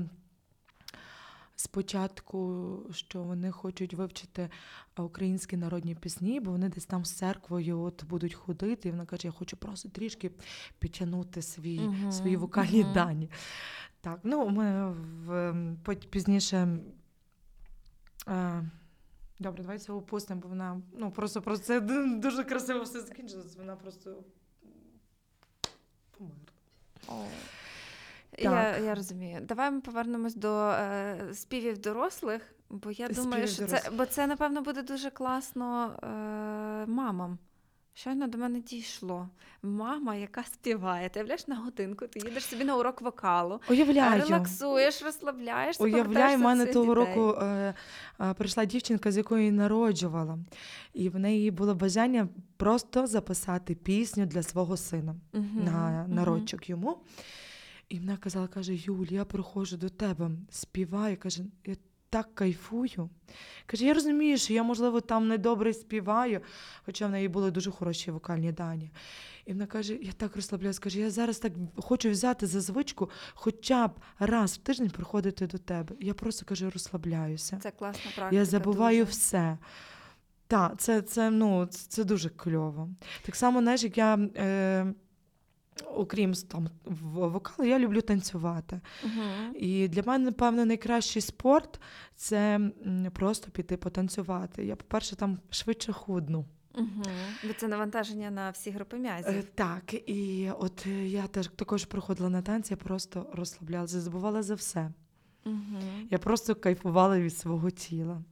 [1.57, 4.51] спочатку, що вони хочуть вивчити
[4.97, 8.89] українські народні пісні, бо вони десь там з церквою от будуть ходити.
[8.89, 10.31] І вона каже, я хочу просто трішки
[10.79, 12.93] підтягнути свій, Мгм, свої вокальні мгм.
[12.93, 13.31] дані.
[14.01, 15.79] Так, ну ми в, ем,
[16.11, 16.79] пізніше.
[18.29, 18.71] Е,
[19.39, 21.81] добре, давай це опустимо, бо вона ну, просто, просто це
[22.21, 23.57] дуже красиво все закінчилось.
[23.57, 24.25] Вона просто
[26.19, 27.29] померла.
[28.39, 28.83] Я, Так.
[28.85, 29.41] я розумію.
[29.43, 34.27] Давай ми повернемось до е, співів дорослих, бо я думаю, Співів що це, бо це,
[34.27, 36.07] напевно, буде дуже класно е,
[36.87, 37.39] мамам.
[37.99, 39.29] Щойно до мене дійшло.
[39.63, 41.09] Мама, яка співає.
[41.09, 44.23] Ти являєш на годинку, ти їдеш собі на урок вокалу, Уявляю.
[44.23, 45.85] релаксуєш, розслабляєшся.
[45.85, 47.15] Уявляю, в мене того дітей.
[47.15, 47.75] року е,
[48.21, 50.39] е, прийшла дівчинка, з якої народжувала,
[50.95, 56.97] і в неї було бажання просто записати пісню для свого сина Мгм, на народчик йому.
[57.89, 61.17] І вона казала, каже: Юль, я приходжу до тебе, співаю.
[61.17, 61.77] Каже, я
[62.11, 63.11] так кайфую.
[63.67, 66.41] Каже, я розумію, що я, можливо, там недобре співаю,
[66.85, 68.91] хоча в неї були дуже хороші вокальні дані.
[69.45, 73.89] І вона каже: я так розслабляюсь, каже, я зараз так хочу взяти за звичку хоча
[73.89, 75.97] б раз в тиждень приходити до тебе.
[76.01, 77.59] Я просто каже, розслабляюся.
[77.63, 78.37] Це класна практика.
[78.37, 79.11] Я забуваю дуже.
[79.11, 79.59] все.
[80.49, 82.89] Так, це, це, ну, це дуже кльово.
[83.23, 84.95] Так само, знаєш, як я, е,
[85.95, 88.81] окрім там, вокалу, я люблю танцювати.
[89.05, 89.55] Мгм.
[89.57, 91.81] І для мене, напевно, найкращий спорт
[92.15, 92.61] це
[93.13, 94.65] просто піти потанцювати.
[94.67, 96.45] Я, по-перше, там швидше худну.
[96.75, 97.03] Мгм.
[97.47, 99.45] Бо це навантаження на всі групи Е, м'язів.
[99.55, 104.55] так, і от е, я теж також приходила на танці, я просто розслаблялася, забувала за
[104.55, 104.91] все.
[105.45, 106.09] Мгм.
[106.11, 108.23] Я просто кайфувала від свого тіла.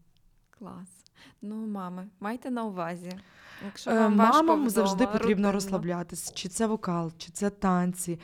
[0.50, 0.88] Клас.
[1.42, 3.12] Ну, мами, майте на увазі.
[3.64, 5.52] Якщо Е, вам важко Мамам вдома, завжди потрібно рутинно.
[5.52, 8.20] розслаблятись, чи це вокал, чи це танці,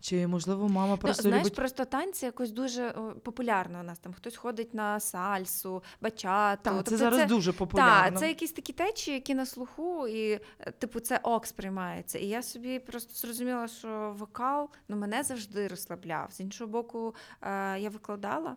[0.00, 1.54] чи можливо мама Ну, просто знаєш, любить.
[1.56, 2.90] просто танці якось дуже
[3.22, 4.12] популярно у нас там.
[4.12, 6.60] Хтось ходить на сальсу, бачату.
[6.62, 8.10] Так, Тобто це зараз дуже популярно.
[8.10, 12.18] Так, це якісь такі течії, які на слуху, і е, типу це ок сприймається.
[12.18, 16.32] І я собі просто зрозуміла, що вокал ну, мене завжди розслабляв.
[16.32, 18.56] З іншого боку, е, я викладала.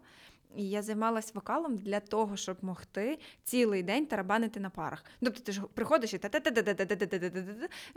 [0.56, 5.04] І я займалась вокалом для того, щоб могти цілий день тарабанити на парах.
[5.22, 6.20] Тобто ти ж приходиш і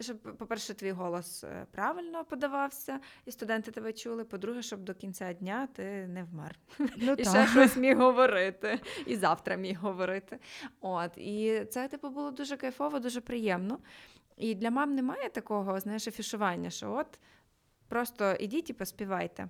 [0.01, 4.25] щоб, по-перше, твій голос е, правильно подавався, і студенти тебе чули.
[4.25, 6.59] По-друге, щоб до кінця дня ти не вмер.
[6.97, 10.39] Ну, І ще щось міг говорити, і завтра міг говорити.
[10.81, 13.79] От, і це, типу, було дуже кайфово, дуже приємно.
[14.37, 17.19] І для мам немає такого, знаєш, афішування, що от
[17.89, 19.49] просто ідіть і поспівайте.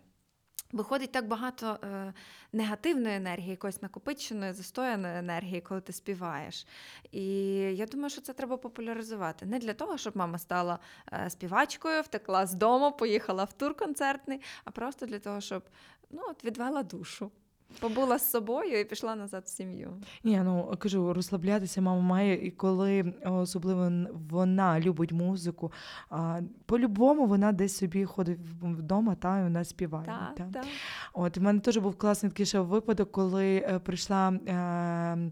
[0.72, 2.12] Виходить так багато е,
[2.52, 6.66] негативної енергії, якоїсь накопиченої, застояної енергії, коли ти співаєш.
[7.12, 7.24] І
[7.58, 9.46] я думаю, що це треба популяризувати.
[9.46, 10.78] Не для того, щоб мама стала
[11.12, 15.62] е, співачкою, втекла з дому, поїхала в тур концертний, а просто для того, щоб
[16.10, 17.30] ну, от відвела душу.
[17.80, 19.92] Побула з собою і пішла назад в сім'ю.
[20.24, 23.90] Ні, ну кажу, розслаблятися мама має, і коли особливо
[24.30, 25.72] вона любить музику,
[26.10, 30.06] а, по-любому вона десь собі ходить вдома та і вона співає.
[30.06, 30.60] Так, та.
[30.60, 30.66] так.
[31.12, 35.30] От в мене теж був класний такий ще випадок, коли е, прийшла е,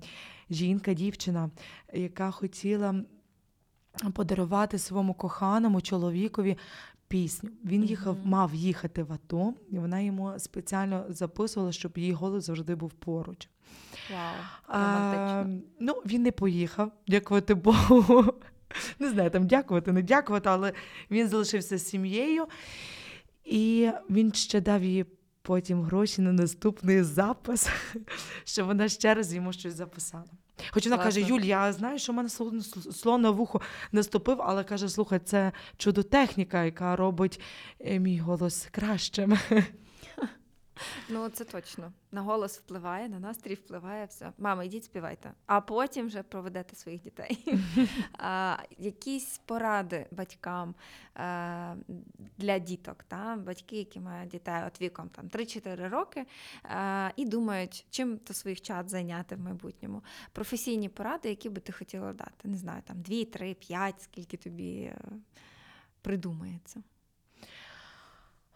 [0.50, 1.50] жінка, дівчина,
[1.92, 2.94] яка хотіла
[4.14, 6.56] подарувати своєму коханому чоловікові
[7.08, 7.50] пісню.
[7.64, 8.28] Він їхав, Мгм.
[8.28, 13.48] мав їхати в АТО, і вона йому спеціально записувала, щоб її голос завжди був поруч.
[14.10, 14.34] Вау.
[14.68, 15.44] А,
[15.80, 18.24] ну, він не поїхав, дякувати Богу.
[18.98, 20.72] Не знаю, там дякувати, не дякувати, але
[21.10, 22.46] він залишився з сім'єю,
[23.44, 25.06] і він ще дав їй
[25.42, 27.68] потім гроші на наступний запис,
[28.44, 30.24] щоб вона ще раз йому щось записала.
[30.70, 31.36] Хоч вона каже: Класно.
[31.36, 32.28] Юль, я знаю, що в мене
[32.92, 33.60] слон, на вухо
[33.92, 37.40] наступив, але каже: слухай, це чудотехніка, яка робить
[37.80, 39.38] е, мій голос кращим.
[41.08, 41.92] Ну, це точно.
[42.12, 44.32] На голос впливає, на настрій впливає все.
[44.38, 47.58] Мама, йдіть співайте, а потім вже проведете своїх дітей.
[48.18, 50.74] а, якісь поради батькам
[51.14, 51.74] а,
[52.38, 53.36] для діток, та?
[53.36, 56.26] батьки, які мають дітей от віком там, 3-4 роки,
[56.62, 60.02] а, і думають, чим то своїх чат зайняти в майбутньому.
[60.32, 62.48] Професійні поради, які би ти хотіла дати.
[62.48, 64.98] Не знаю, там 2, 3, 5, скільки тобі е,
[66.02, 66.82] придумається.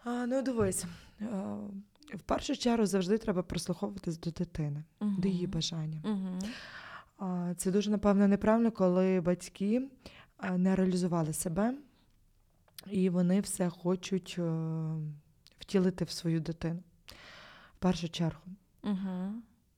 [0.03, 0.85] А, ну, дивись,
[1.21, 1.27] е,
[2.13, 6.01] в першу чергу завжди треба прислуховуватись до дитини, до її бажання.
[7.17, 9.89] А, Це дуже, напевно, неправильно, коли батьки
[10.57, 11.73] не реалізували себе,
[12.87, 14.51] і вони все хочуть е,
[15.59, 16.79] втілити в свою дитину.
[17.75, 18.41] В першу чергу,
[18.83, 19.31] Угу.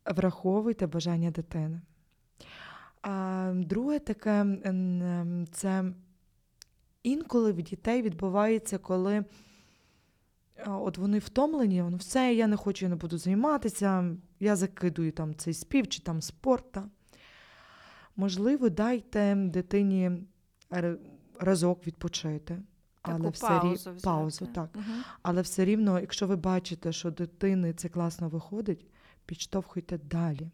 [0.06, 1.82] враховуйте бажання дитини.
[3.02, 4.46] А друге таке,
[5.52, 5.84] це
[7.04, 9.26] інколи в дітей відбувається, коли
[10.66, 15.36] от вони втомлені, ну все, я не хочу, я не буду займатися, я закидую там
[15.36, 16.72] цей спів чи там спорт.
[16.72, 16.90] Та.
[18.16, 20.12] Можливо, дайте дитині
[21.40, 22.62] разок відпочити.
[23.02, 24.00] Але все паузу взяти.
[24.04, 24.70] паузу, так.
[24.76, 25.04] Мгм.
[25.22, 28.86] Але все рівно, якщо ви бачите, що дитини це класно виходить,
[29.26, 30.50] підштовхуйте далі,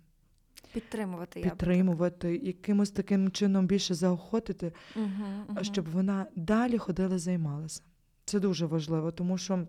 [0.74, 5.64] Підтримувати я би якимось таким чином більше заохотити, Мгм, мгм.
[5.64, 7.82] щоб вона далі ходила, займалася.
[8.26, 9.68] Це дуже важливо, тому що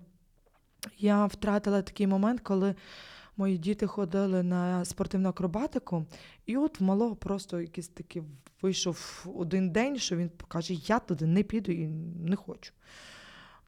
[0.99, 2.75] я втратила такий момент, коли
[3.37, 6.07] мої діти ходили на спортивну акробатику,
[6.47, 8.23] і от в малого просто якийсь такий
[8.63, 11.87] вийшов один день, що він каже: Я туди не піду і
[12.27, 12.73] не хочу.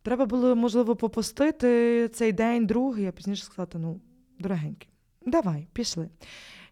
[0.02, 4.00] Треба було, можливо, попустити цей день, другий, а пізніше сказати: ну,
[4.38, 4.88] дорогенький,
[5.26, 6.08] давай, пішли.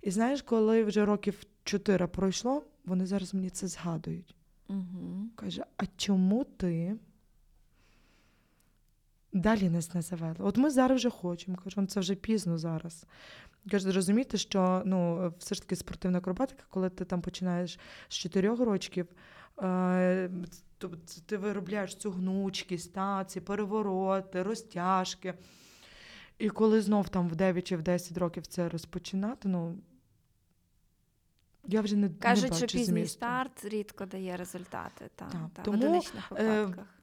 [0.03, 4.35] І знаєш, коли вже років чотири пройшло, вони зараз мені це згадують.
[4.69, 5.31] Мгм.
[5.37, 6.97] Каже, а чому ти
[9.33, 10.37] далі нас не завели?
[10.39, 11.57] От ми зараз вже хочемо.
[11.57, 13.07] Кажу, «Ну, це вже пізно зараз.
[13.71, 18.49] Каже, розумієте, що ну, все ж таки спортивна акробатика, коли ти там починаєш з 4
[18.55, 19.07] років,
[19.63, 20.31] е,
[21.27, 25.35] ти виробляєш цю гнучкість, та, ці перевороти, розтяжки.
[26.39, 29.79] І коли знов там в 9 чи в 10 років це розпочинати, ну
[31.67, 33.17] я вже не, не бачу що пізній змісту.
[33.17, 35.11] старт рідко дає результати.
[35.15, 37.02] Та, Так, та, тому, в одиничних е, випадках.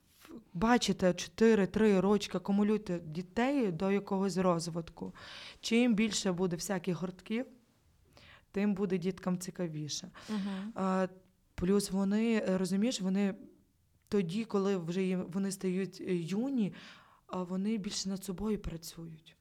[0.53, 5.15] Бачите 4-3 рочки, акумулюйте дітей до якогось розвитку.
[5.61, 7.45] Чим більше буде всяких гуртків,
[8.51, 10.11] тим буде діткам цікавіше.
[10.75, 11.07] А,
[11.55, 13.35] плюс вони, розумієш, вони
[14.09, 16.73] тоді, коли вже їм- вони стають юні,
[17.33, 19.35] вони більше над собою працюють.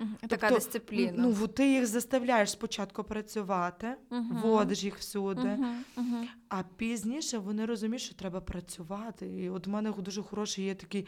[0.00, 0.16] Мгм.
[0.20, 1.12] Така Тобто, дисципліна.
[1.16, 4.40] Ну, в- ти їх заставляєш спочатку працювати, Мгм.
[4.42, 6.28] водиш їх всюди, Мгм, мгм.
[6.48, 9.26] а пізніше вони розуміють, що треба працювати.
[9.26, 11.06] І от у мене дуже хороший є такий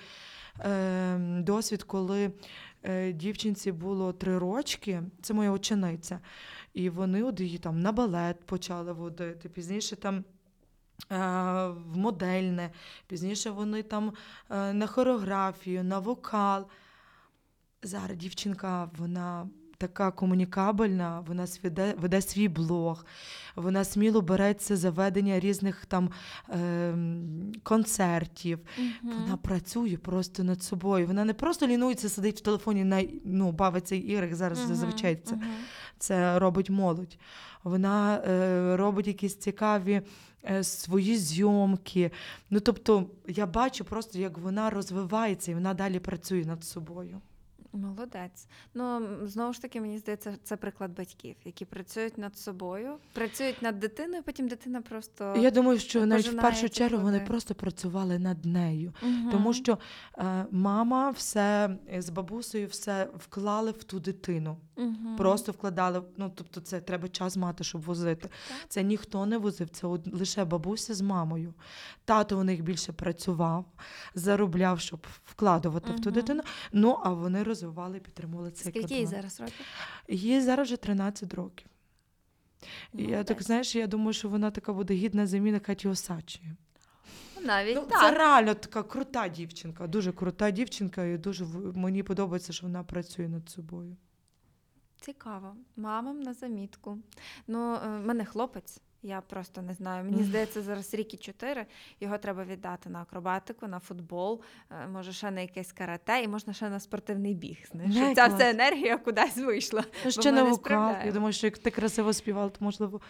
[0.64, 2.30] е, досвід, коли
[2.82, 6.20] е, дівчинці було три рочки, це моя учениця,
[6.74, 10.24] і вони от її там на балет почали водити, пізніше там.
[11.12, 11.16] е,
[11.68, 12.70] В модельне,
[13.06, 14.12] пізніше вони там
[14.50, 16.66] е, на хореографію, на вокал.
[17.86, 23.06] Зараз дівчинка, вона така комунікабельна, вона веде, веде свій блог,
[23.56, 26.10] вона сміло береться за ведення різних там
[26.48, 28.58] ем, концертів.
[28.78, 29.14] Мгм.
[29.20, 31.06] Вона працює просто над собою.
[31.06, 34.34] Вона не просто лінується, сидить в телефоні на ну, бавиться іграх.
[34.34, 35.44] Зараз Мгм, зазвичай це, мгм.
[35.98, 37.18] це робить молодь.
[37.64, 40.02] Вона е, робить якісь цікаві
[40.50, 42.10] е, свої зйомки.
[42.50, 47.20] Ну тобто, я бачу просто, як вона розвивається і вона далі працює над собою.
[47.76, 48.46] Молодець.
[48.74, 53.78] Ну знову ж таки, мені здається, це приклад батьків, які працюють над собою, працюють над
[53.78, 58.44] дитиною, потім дитина просто Я думаю, що навіть в першу чергу вони просто працювали над
[58.44, 58.92] нею.
[59.02, 59.30] угу.
[59.30, 59.78] Тому що
[60.18, 64.56] е, мама все е, з бабусею все вклали в ту дитину.
[64.76, 65.16] Мгм.
[65.16, 66.02] Просто вкладали.
[66.16, 68.28] Ну тобто, це треба час мати, щоб возити.
[68.28, 68.56] Так.
[68.68, 71.54] Це ніхто не возив, це лише бабуся з мамою.
[72.04, 73.64] Тато у них більше працював,
[74.14, 76.42] заробляв, щоб вкладувати в ту дитину.
[76.72, 79.66] Ну а вони розвивали, підтримували цей Скільки їй зараз років?
[80.08, 81.66] Їй зараз вже 13 років.
[82.92, 86.52] І я так знаєш, я думаю, що вона така буде гідна заміна Каті Осадчої.
[87.42, 88.00] Навіть Ну, так.
[88.00, 93.28] це реально така крута дівчинка, дуже крута дівчинка, і дуже мені подобається, що вона працює
[93.28, 93.96] над собою.
[95.06, 95.56] Цікаво.
[95.76, 96.98] Мамам на замітку.
[97.46, 98.80] Ну, е, в мене хлопець.
[99.02, 100.04] Я просто не знаю.
[100.04, 101.66] Мені здається, зараз рік і чотири.
[102.00, 106.52] Його треба віддати на акробатику, на футбол, е, може ще на якесь карате, і можна
[106.52, 107.58] ще на спортивний біг.
[107.70, 109.84] Знаєш, щоб ця вся енергія кудись вийшла.
[110.04, 110.94] Ну, ще не вокал.
[111.04, 113.00] Я думаю, що як ти красиво співала, то можливо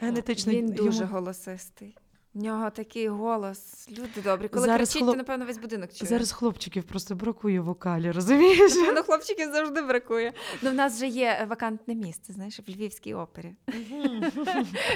[0.00, 1.96] генетично Він дуже йому- голосистий.
[2.34, 3.88] В нього такий голос.
[3.90, 4.48] Люди добрі.
[4.48, 6.08] Коли Зараз кричить, хлоп- то напевно весь будинок чує.
[6.08, 8.72] Зараз хлопчиків просто бракує вокалі, розумієш?
[8.94, 10.32] Ну, хлопчиків завжди бракує.
[10.62, 13.54] Ну, в нас вже є е, вакантне місце, знаєш, в Львівській опері.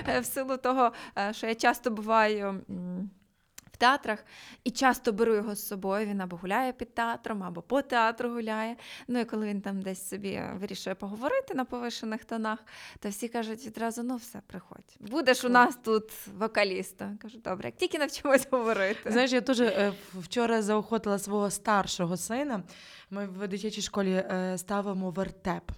[0.09, 2.61] Е, В силу того, е, що я часто буваю
[3.85, 4.25] театрах
[4.65, 6.07] і часто беру його з собою.
[6.07, 8.77] Він або гуляє під театром, або по театру гуляє.
[9.09, 12.59] Ну і коли він там десь собі вирішує поговорити на повишених тонах,
[13.01, 14.97] то всі кажуть відразу: ну все, приходь.
[15.01, 17.19] Будеш у нас тут вокалістом.
[17.19, 19.13] Кажу, добре, як тільки навчимось говорити.
[19.13, 22.63] Знаєш, я теж е, вчора заохотила свого старшого сина.
[23.11, 25.71] Ми в дитячій школі е, ставимо вертеп.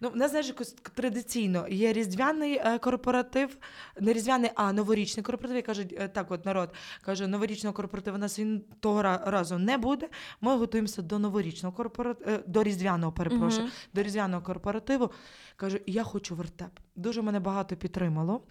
[0.00, 3.56] Ну, в нас знаєш, якось традиційно є різдвяний е, корпоратив,
[4.00, 5.58] не різдвяний, а новорічний корпоратив.
[5.58, 6.70] І кажуть, е, так, от народ
[7.02, 10.08] каже, новорічного корпоративу у нас він того разу не буде.
[10.40, 13.70] Ми готуємося до новорічного корпоративу, до різдвяного, перепрошую, Мгм.
[13.94, 15.10] до різдвяного корпоративу.
[15.56, 16.70] Кажу, я хочу вертеп.
[16.96, 18.42] Дуже мене багато підтримало.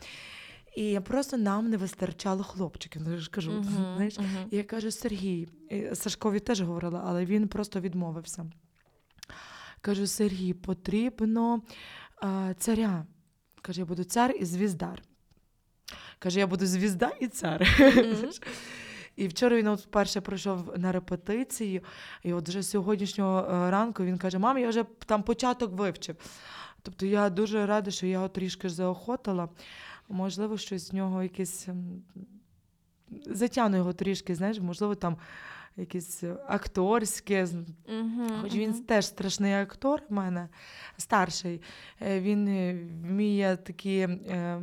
[0.76, 3.02] І просто нам не вистачало хлопчиків.
[3.06, 3.64] Ну, Я ж кажу, Мгм,
[3.96, 4.28] знаєш, мгм.
[4.52, 5.48] я кажу, Сергій,
[5.94, 8.46] Сашкові теж говорила, але він просто відмовився.
[9.82, 11.62] Кажу, Сергій, потрібно
[12.22, 13.06] а, царя.
[13.62, 15.04] Каже, я буду цар і звіздар.
[16.20, 17.68] Каже, я буду звізда і цар.
[19.16, 21.82] І вчора він от вперше прийшов на репетицію,
[22.24, 26.16] і от вже з сьогоднішнього е, ранку він каже: мам, я вже там початок вивчив.
[26.82, 29.50] Тобто я дуже рада, що я його трішки заохотила.
[30.10, 31.68] Можливо, щось з нього якесь
[33.26, 35.18] затягну його трішки, знаєш, можливо, там
[35.80, 37.48] якесь е, акторське.
[37.88, 40.50] Мгм, Хоч він теж страшний актор в мене,
[40.98, 41.62] старший.
[42.02, 43.98] Е, Він е, вміє такі.
[44.00, 44.62] е,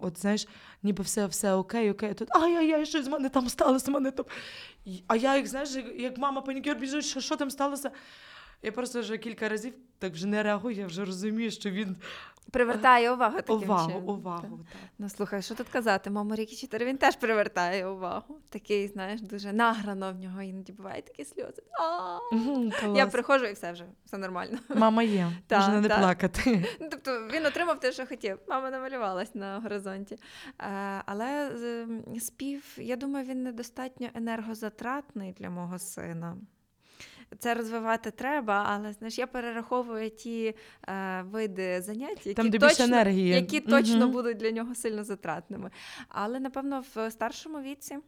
[0.00, 0.48] От знаєш,
[0.82, 2.14] ніби все, все окей, окей.
[2.14, 4.26] Тут ай-яй-яй, щось з мене там сталося, мене там.
[5.06, 7.90] А я, як знаєш, як мама панікер біжить, що, що там сталося.
[8.62, 11.96] Я просто вже кілька разів так вже не реагую, я вже розумію, що він
[12.52, 14.08] Привертає увагу таким увагу, чином.
[14.08, 14.42] увагу.
[14.42, 14.50] Так.
[14.72, 14.90] Так.
[14.98, 16.10] Ну слухай, що тут казати?
[16.10, 18.38] Мама Рікі 4, він теж привертає увагу.
[18.48, 21.62] Такий, знаєш, дуже награно в нього іноді бувають такі сльози.
[22.94, 24.58] Я приходжу і все вже, все нормально.
[24.68, 25.98] Мама є, Та, можна не та.
[25.98, 26.64] плакати.
[26.80, 28.38] Ну, тобто він отримав те, що хотів.
[28.48, 30.14] Мама намалювалась на горизонті.
[30.60, 31.50] Е, але
[32.20, 36.36] спів, я думаю, він недостатньо енергозатратний для мого сина.
[37.38, 40.54] Це розвивати треба, але знаєш, я перераховую ті
[40.88, 43.28] е, види занять, які Там, де точно, енергії.
[43.28, 44.10] які точно Мгм.
[44.10, 45.70] будуть для нього сильно затратними.
[46.08, 47.98] Але напевно в старшому віці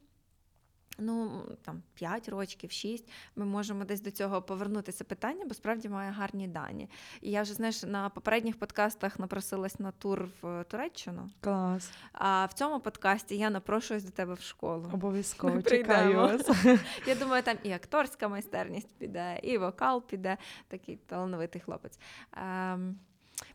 [1.01, 6.11] Ну, там 5 років, 6, ми можемо десь до цього повернутися питання, бо справді має
[6.11, 6.91] гарні дані.
[7.21, 11.31] І я вже знаєш на попередніх подкастах напросилась на тур в Туреччину.
[11.41, 11.93] Клас.
[12.13, 14.91] А в цьому подкасті я напрошуюсь до тебе в школу.
[14.93, 16.51] Обов'язково чекаю вас.
[17.07, 20.37] Я думаю, там і акторська майстерність піде, і вокал піде.
[20.69, 21.99] Такий талановитий хлопець.
[22.33, 22.99] Ем,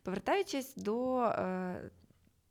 [0.03, 1.21] повертаючись до.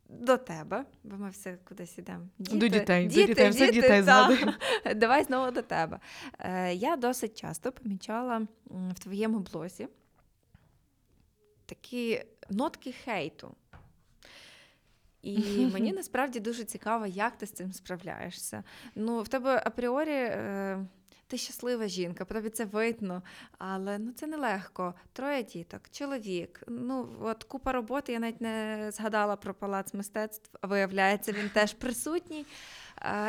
[0.08, 2.28] До тебе, бо ми все кудись ідемо.
[2.38, 4.52] До дітей, до дітей, все дітей згадуємо.
[4.96, 6.00] Давай знову до тебе.
[6.38, 9.88] Е, я досить часто помічала в твоєму блозі
[11.66, 13.54] такі нотки хейту.
[15.22, 18.64] І мені насправді дуже цікаво, як ти з цим справляєшся.
[18.94, 20.86] Ну, в тебе апріорі е,
[21.34, 23.22] ти щаслива жінка, тобі це видно,
[23.58, 24.94] але ну це нелегко.
[25.12, 26.62] Троє діток, чоловік.
[26.68, 31.72] Ну, от купа роботи, я навіть не згадала про палац мистецтв, а виявляється, він теж
[31.72, 32.46] присутній.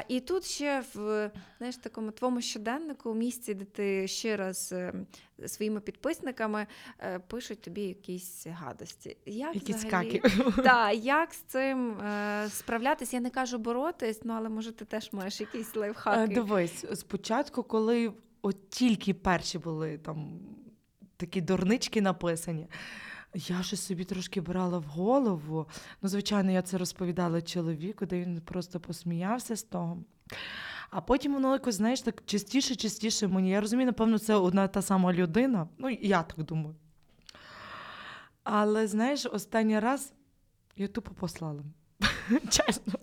[0.08, 4.94] І тут ще в знаєш, такому твоєму щоденнику, у місці, де ти щиро з е,
[5.46, 6.68] своїми підписниками
[7.00, 9.18] е, пишуть тобі якісь гадості.
[9.26, 10.22] Як Якісь взагалі-
[10.64, 13.14] так, як з цим е, справлятись?
[13.14, 16.34] Я не кажу боротись, ну але може ти теж маєш якісь лайфхаки.
[16.34, 20.40] Дивись, спочатку, коли от тільки перші були там
[21.18, 22.68] такі дурнички написані,
[23.36, 25.68] я ж собі трошки брала в голову.
[26.02, 29.98] Ну, звичайно, я це розповідала чоловіку, де він просто посміявся з того.
[30.90, 33.50] А потім воно якось, знаєш, так частіше, частіше мені.
[33.50, 35.68] Я розумію, напевно, це одна та сама людина.
[35.78, 36.76] Ну, я так думаю.
[38.44, 40.14] Але знаєш, останній раз
[40.78, 41.64] я тупо послала.
[42.50, 42.94] Чесно.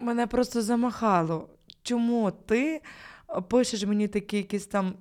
[0.00, 1.48] Мене просто замахало.
[1.82, 2.82] Чому ти
[3.48, 4.94] пишеш мені такі якісь там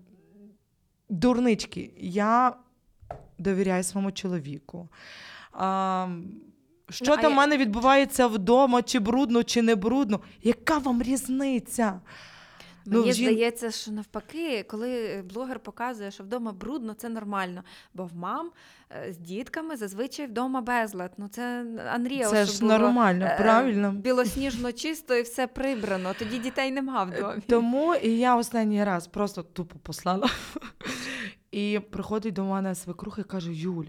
[1.10, 1.94] дурнички?
[1.98, 2.58] Я
[3.38, 4.90] довіряю своєму чоловіку.
[5.54, 6.08] А,
[6.90, 10.20] що Ну, там в я- мене відбувається вдома, чи брудно, чи не брудно?
[10.44, 12.00] Яка вам різниця?
[12.86, 17.64] Мені ну, жін- здається, що навпаки, коли блогер показує, що вдома брудно, це нормально.
[17.94, 18.52] Бо в мам
[18.92, 21.12] е, з дітками зазвичай вдома безлад.
[21.18, 21.66] Ну це
[21.98, 23.92] Unreal, Це ж було, нормально, е, правильно.
[23.92, 26.14] Білосніжно чисто і все прибрано.
[26.20, 27.36] Тоді дітей нема вдома.
[27.48, 30.30] Тому і я останній раз просто тупо послала.
[31.52, 33.86] І приходить до мене свекруха і каже: Юль,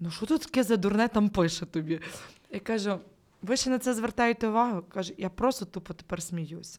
[0.00, 2.00] ну що тут таке за дурне там пише тобі?
[2.50, 2.98] Я кажу,
[3.42, 4.82] ви ще на це звертаєте увагу?
[4.88, 6.78] Каже, я просто тупо тепер сміюся.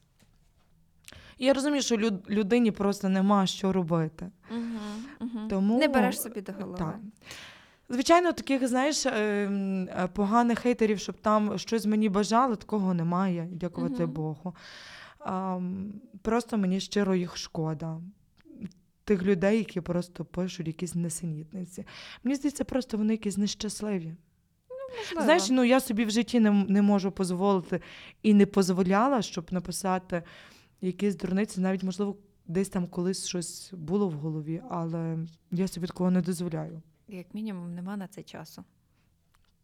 [1.37, 4.31] І я розумію, що люд- людині просто нема що робити.
[4.51, 4.61] Угу,
[5.19, 5.47] угу.
[5.49, 6.77] Тому Не береш собі до голови.
[6.77, 6.99] Так.
[7.89, 14.03] Звичайно, таких, знаєш, ем, е, поганих хейтерів, щоб там щось мені бажало, такого немає, дякувати
[14.03, 14.11] Мгм.
[14.11, 14.55] Богу.
[16.21, 17.97] Просто мені щиро їх шкода.
[19.03, 21.85] Тих людей, які просто пишуть якісь несенітниці.
[22.23, 24.15] Мені здається, просто вони якісь нещасливі.
[24.97, 25.23] Можливо.
[25.23, 27.81] Знаєш, ну я собі в житті не, не можу дозволити
[28.23, 30.23] і не дозволяла, щоб написати
[30.81, 35.17] якісь дурниці, навіть, можливо, десь там колись щось було в голові, але
[35.51, 36.81] я собі такого не дозволяю.
[37.07, 38.63] Як мінімум, нема на це часу.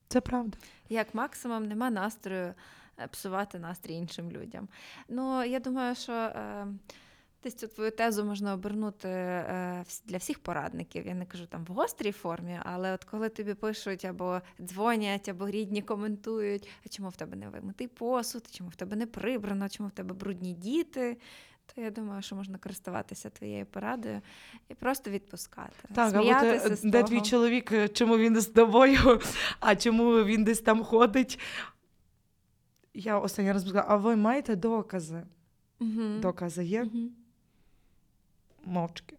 [0.08, 0.58] Це правда.
[0.90, 2.54] Як максимум, нема настрою
[3.00, 4.68] е, псувати настрій іншим людям.
[5.10, 6.68] Ну, я думаю, що е,
[7.44, 11.08] десь цю твою тезу можна обернути е, для всіх порадників.
[11.08, 15.50] Я не кажу там в гострій формі, але от коли тобі пишуть або дзвонять, або
[15.50, 19.90] рідні коментують, а чому в тебе не вимитий посуд, чому в тебе не прибрано, чому
[19.90, 21.18] в тебе брудні діти.
[21.76, 24.22] То я думаю, що можна користуватися твоєю порадою
[24.70, 25.74] і просто відпускати.
[25.96, 27.04] Так, або сміятися ти, з де того.
[27.04, 29.22] твій чоловік, е, чому він з тобою,
[29.60, 31.40] а чому він десь там ходить.
[32.94, 35.24] Я останній раз сказала, а ви маєте докази?
[35.80, 36.22] Мгм.
[36.22, 36.84] Докази є?
[36.84, 37.12] Мгм.
[38.68, 39.18] Мовчки.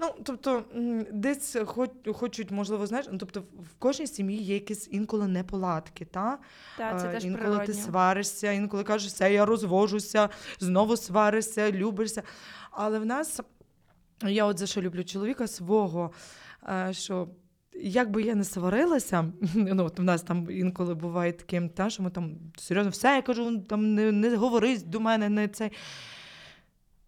[0.00, 0.64] Ну, тобто,
[1.12, 6.38] десь хоч, хочуть, можливо, знаєш, ну, тобто в кожній сім'ї є якісь інколи неполадки, та?
[6.78, 7.66] Так, це Е, теж інколи природньо.
[7.66, 10.28] ти сваришся, інколи кажеш, все, я розвожуся,
[10.60, 12.22] знову сваришся, любишся.
[12.70, 13.40] Але в нас,
[14.22, 16.12] я от за що люблю чоловіка свого,
[16.68, 17.28] е, що
[17.74, 19.24] як би я не сварилася,
[19.54, 23.22] ну от в нас там інколи буває таким, та, що ми там серйозно все, я
[23.22, 25.72] кажу, там не, не говорись до мене, не цей.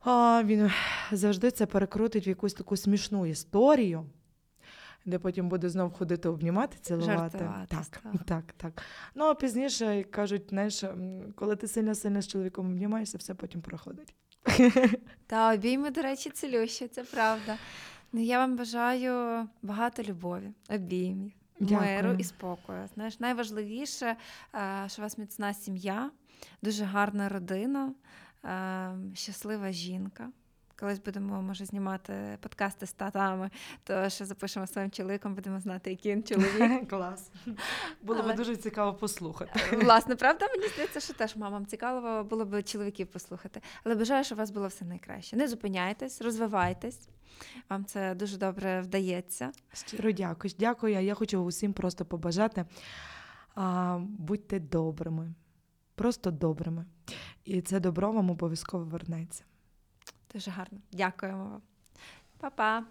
[0.01, 0.70] А він
[1.12, 4.07] завжди це перекрутить в якусь таку смішну історію,
[5.05, 7.12] де потім буде знов ходити обнімати, цілувати.
[7.38, 8.24] Жартувати, Так, так.
[8.26, 8.82] так, так.
[9.14, 10.84] Ну а пізніше як кажуть, знаєш,
[11.34, 14.14] коли ти сильно сильно з чоловіком обнімаєшся, все потім проходить.
[15.26, 17.57] Та обійми, до речі, цілющі, це правда.
[18.12, 21.80] Ну, я вам бажаю багато любові, обіймів, Дякую.
[21.90, 22.88] миру і спокою.
[22.94, 24.16] Знаєш, найважливіше,
[24.55, 26.11] е, що у вас міцна сім'я,
[26.62, 27.92] дуже гарна родина,
[29.14, 30.30] щаслива жінка,
[30.80, 33.51] Колись будемо, може, знімати подкасти з татами,
[33.84, 36.88] то ще запишемо своїм чоловіком, будемо знати, який він чоловік.
[36.91, 37.30] Клас.
[38.03, 39.61] Було Але- б дуже цікаво послухати.
[39.76, 43.61] Власне, правда, мені здається, що теж мамам цікаво було б чоловіків послухати.
[43.84, 45.36] Але бажаю, щоб у вас було все найкраще.
[45.36, 47.09] Не зупиняйтесь, розвивайтесь.
[47.70, 49.53] Вам це дуже добре вдається.
[49.72, 50.55] Щиро дякую.
[50.59, 51.03] Дякую.
[51.03, 52.64] Я хочу усім просто побажати.
[53.55, 55.34] А, будьте добрими,
[56.01, 56.84] просто добрими.
[57.44, 59.44] І це добро вам обов'язково вернеться.
[60.34, 60.78] Дуже гарно.
[60.92, 61.62] Дякуємо вам.
[62.38, 62.84] Па-па.